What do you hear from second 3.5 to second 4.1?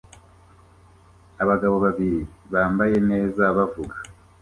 bavuga